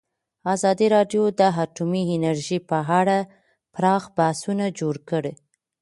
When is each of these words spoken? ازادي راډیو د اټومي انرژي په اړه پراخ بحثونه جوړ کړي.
ازادي 0.53 0.87
راډیو 0.95 1.23
د 1.39 1.41
اټومي 1.63 2.03
انرژي 2.17 2.59
په 2.69 2.77
اړه 2.99 3.17
پراخ 3.73 4.03
بحثونه 4.17 4.65
جوړ 4.79 4.95
کړي. 5.09 5.33